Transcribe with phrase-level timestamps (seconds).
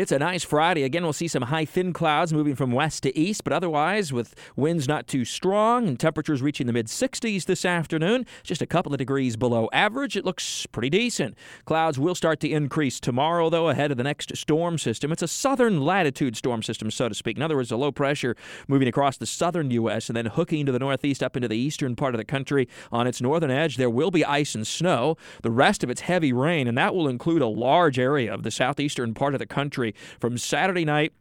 [0.00, 0.82] It's a nice Friday.
[0.82, 4.34] Again, we'll see some high thin clouds moving from west to east, but otherwise, with
[4.56, 8.92] winds not too strong and temperatures reaching the mid 60s this afternoon, just a couple
[8.92, 11.36] of degrees below average, it looks pretty decent.
[11.64, 15.12] Clouds will start to increase tomorrow, though, ahead of the next storm system.
[15.12, 17.36] It's a southern latitude storm system, so to speak.
[17.36, 18.34] In other words, a low pressure
[18.66, 20.08] moving across the southern U.S.
[20.08, 22.68] and then hooking to the northeast up into the eastern part of the country.
[22.90, 25.16] On its northern edge, there will be ice and snow.
[25.42, 28.50] The rest of it's heavy rain, and that will include a large area of the
[28.50, 31.12] southeastern part of the country country from Saturday night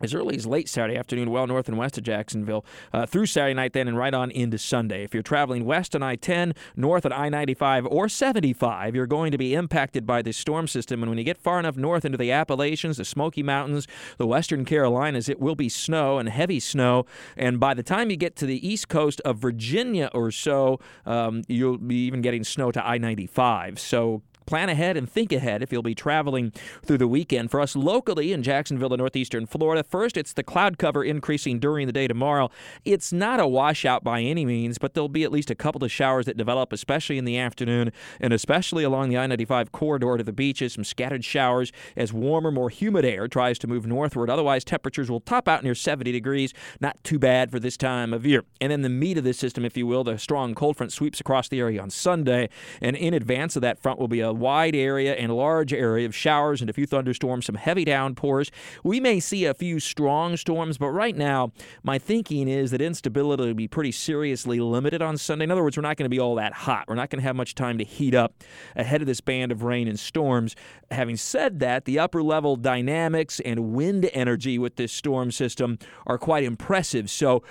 [0.00, 3.54] as early as late Saturday afternoon, well north and west of Jacksonville, uh, through Saturday
[3.54, 5.04] night, then, and right on into Sunday.
[5.04, 9.30] If you're traveling west on I 10, north on I 95, or 75, you're going
[9.30, 11.04] to be impacted by this storm system.
[11.04, 13.86] And when you get far enough north into the Appalachians, the Smoky Mountains,
[14.18, 17.06] the western Carolinas, it will be snow and heavy snow.
[17.36, 21.42] And by the time you get to the east coast of Virginia or so, um,
[21.46, 23.78] you'll be even getting snow to I 95.
[23.78, 26.52] So plan ahead and think ahead if you'll be traveling
[26.84, 27.50] through the weekend.
[27.50, 31.86] For us locally in Jacksonville and northeastern Florida, first, it's the cloud cover increasing during
[31.86, 32.50] the day tomorrow.
[32.84, 35.90] It's not a washout by any means, but there'll be at least a couple of
[35.90, 40.24] showers that develop, especially in the afternoon and especially along the I 95 corridor to
[40.24, 40.74] the beaches.
[40.74, 44.30] Some scattered showers as warmer, more humid air tries to move northward.
[44.30, 46.52] Otherwise, temperatures will top out near 70 degrees.
[46.80, 48.44] Not too bad for this time of year.
[48.60, 51.20] And then the meat of this system, if you will, the strong cold front sweeps
[51.20, 52.48] across the area on Sunday.
[52.80, 56.14] And in advance of that front will be a wide area and large area of
[56.14, 58.50] showers and a few thunderstorms, some heavy downpours.
[58.84, 61.52] We may see a few strong storms, but right now,
[61.82, 65.44] my thinking is that instability will be pretty seriously limited on Sunday.
[65.44, 66.86] In other words, we're not going to be all that hot.
[66.88, 68.34] We're not going to have much time to heat up
[68.76, 70.54] ahead of this band of rain and storms.
[70.90, 76.18] Having said that, the upper level dynamics and wind energy with this storm system are
[76.18, 77.10] quite impressive.
[77.10, 77.42] So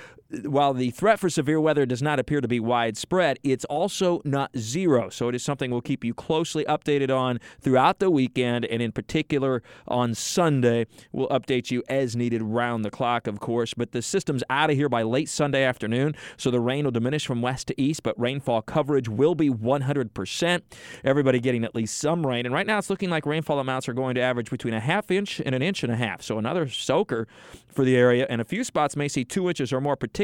[0.43, 4.57] while the threat for severe weather does not appear to be widespread, it's also not
[4.57, 5.09] zero.
[5.09, 8.91] So it is something we'll keep you closely updated on throughout the weekend, and in
[8.91, 10.87] particular on Sunday.
[11.11, 13.73] We'll update you as needed round the clock, of course.
[13.73, 17.25] But the system's out of here by late Sunday afternoon, so the rain will diminish
[17.25, 20.61] from west to east, but rainfall coverage will be 100%.
[21.03, 22.45] Everybody getting at least some rain.
[22.45, 25.11] And right now it's looking like rainfall amounts are going to average between a half
[25.11, 26.21] inch and an inch and a half.
[26.21, 27.27] So another soaker
[27.67, 30.20] for the area, and a few spots may see two inches or more, particularly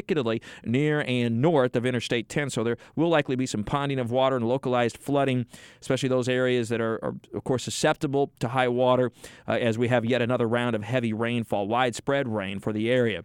[0.66, 2.50] near and north of Interstate 10.
[2.50, 5.46] So there will likely be some ponding of water and localized flooding,
[5.82, 9.12] especially those areas that are, are of course, susceptible to high water,
[9.48, 13.24] uh, as we have yet another round of heavy rainfall, widespread rain for the area.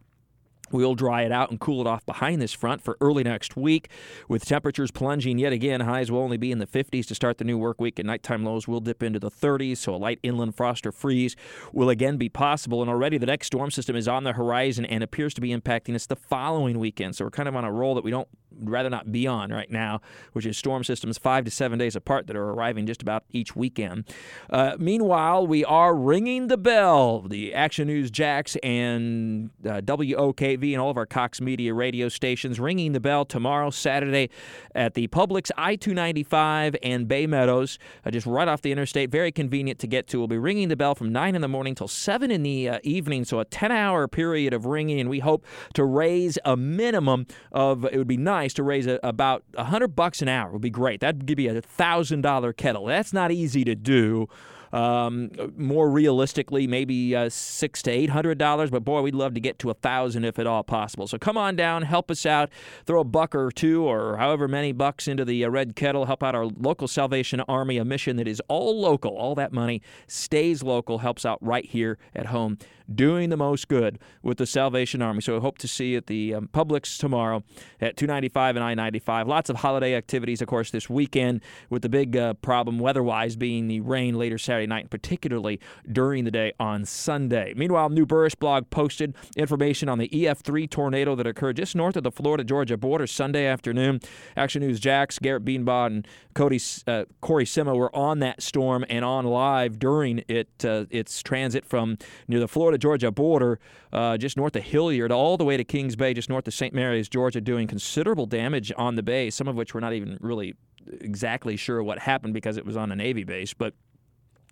[0.72, 3.88] We'll dry it out and cool it off behind this front for early next week.
[4.28, 7.44] With temperatures plunging yet again, highs will only be in the 50s to start the
[7.44, 10.56] new work week, and nighttime lows will dip into the 30s, so a light inland
[10.56, 11.37] frost or freeze
[11.72, 12.81] will again be possible.
[12.81, 15.94] And already the next storm system is on the horizon and appears to be impacting
[15.94, 17.16] us the following weekend.
[17.16, 18.28] So we're kind of on a roll that we don't
[18.60, 20.00] rather not be on right now,
[20.32, 23.56] which is storm systems five to seven days apart that are arriving just about each
[23.56, 24.04] weekend.
[24.50, 27.22] Uh, meanwhile, we are ringing the bell.
[27.22, 32.60] The Action News Jax and uh, WOKV and all of our Cox Media radio stations
[32.60, 34.30] ringing the bell tomorrow, Saturday,
[34.74, 39.10] at the Publix I 295 and Bay Meadows, uh, just right off the interstate.
[39.10, 40.19] Very convenient to get to.
[40.19, 42.78] We'll be ringing the bell from 9 in the morning till 7 in the uh,
[42.82, 47.26] evening, so a 10 hour period of ringing, and we hope to raise a minimum
[47.52, 50.50] of, it would be nice to raise a, about 100 bucks an hour.
[50.50, 51.00] Would be great.
[51.00, 52.86] That'd give you a $1,000 kettle.
[52.86, 54.28] That's not easy to do.
[54.72, 59.41] Um, more realistically, maybe uh, six to eight hundred dollars, but boy, we'd love to
[59.41, 61.06] get to a thousand if at all possible.
[61.06, 62.50] So come on down, help us out,
[62.87, 66.22] throw a buck or two or however many bucks into the uh, red kettle, help
[66.22, 69.16] out our local Salvation Army, a mission that is all local.
[69.16, 72.56] All that money stays local, helps out right here at home,
[72.93, 75.21] doing the most good with the Salvation Army.
[75.21, 77.43] So I hope to see you at the um, Publix tomorrow
[77.81, 79.28] at 295 and I 95.
[79.28, 83.69] Lots of holiday activities, of course, this weekend, with the big uh, problem weather-wise being
[83.69, 87.53] the rain later Saturday Saturday night, particularly during the day on Sunday.
[87.56, 92.05] Meanwhile, New Buresh blog posted information on the EF3 tornado that occurred just north of
[92.05, 94.00] the Florida Georgia border Sunday afternoon.
[94.37, 99.05] Action News Jax, Garrett Bedenbaugh, and Cody uh, Corey Sima were on that storm and
[99.05, 101.99] on live during it uh, its transit from
[102.29, 103.58] near the Florida Georgia border,
[103.93, 106.73] uh, just north of Hilliard, all the way to Kings Bay, just north of St.
[106.73, 109.31] Mary's, Georgia, doing considerable damage on the bay.
[109.31, 110.55] Some of which we're not even really
[111.00, 113.75] exactly sure what happened because it was on a Navy base, but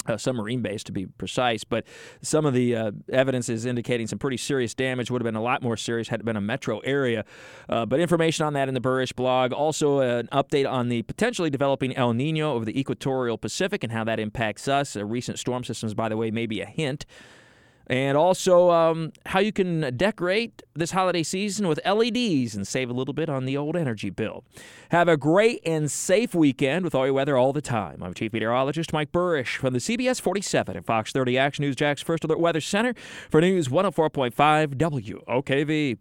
[0.06, 1.87] uh, submarine base to be precise, but
[2.23, 5.11] some of the uh, evidence is indicating some pretty serious damage.
[5.11, 7.25] Would have been a lot more serious had it been a metro area.
[7.69, 9.52] Uh, but information on that in the Buresh blog.
[9.52, 14.05] Also, an update on the potentially developing El Nino over the equatorial Pacific and how
[14.05, 14.97] that impacts us.
[14.97, 17.06] recent storm systems, by the way, may be a hint
[17.91, 22.93] and also um, how you can decorate this holiday season with LEDs and save a
[22.93, 24.45] little bit on the old energy bill.
[24.93, 28.01] Have a great and safe weekend with all your weather all the time.
[28.01, 32.01] I'm Chief Meteorologist Mike Buresh from the CBS 47 and Fox 30 Action News Jax
[32.01, 32.95] First Alert Weather Center
[33.29, 35.99] for News 104.5 WOKV.